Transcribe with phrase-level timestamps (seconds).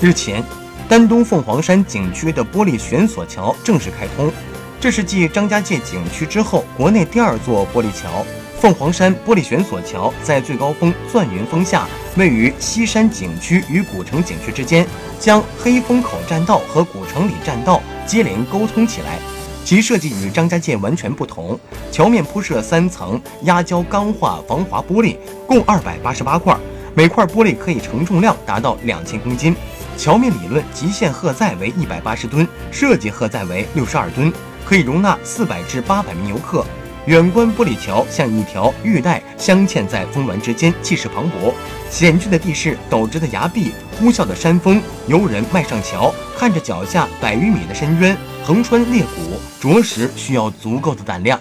[0.00, 0.44] 日前，
[0.88, 4.30] 丹东凤凰山景区的玻璃悬索桥正式开通，
[4.78, 8.24] 这是继张家界景区之后国内第二座玻璃桥。
[8.60, 14.86] 凤凰山玻璃悬索桥在最高峰钻云峰下，位于西山景区与古城景区之间，
[15.18, 19.18] 将黑风口栈道和古城里栈道接连沟通起来。
[19.64, 21.58] 其设计与张家界完全不同，
[21.90, 26.56] 桥面铺设三层压胶钢化防滑玻璃，共二百八十八块，
[26.94, 29.56] 每块玻璃可以承重量达到两千公斤。
[29.98, 34.32] 桥面理论极限荷载为一百八十吨，设计荷载为六十二吨，
[34.64, 36.64] 可以容纳四百至八百名游客。
[37.06, 41.52] 远观玻璃桥像一条玉带镶嵌在峰峦之间，气势磅礴。
[41.90, 51.40] 险峻的地势、陡直的崖壁、呼啸的山峰，游人迈上桥，看着脚下百余米的深渊，横穿裂谷，着实需要足够的胆量。